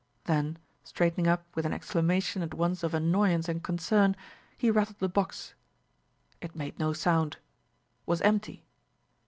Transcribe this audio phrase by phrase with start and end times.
[0.23, 4.15] Then, straightening up with an exclamation at once of annoyance and concern,
[4.57, 5.53] he rattled the box;
[6.41, 7.37] it made no sound,
[8.07, 8.65] was empty.